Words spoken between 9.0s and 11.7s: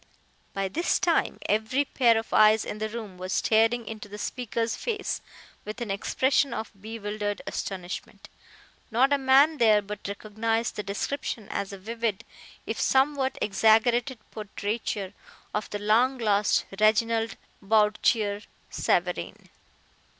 a man there but recognized the description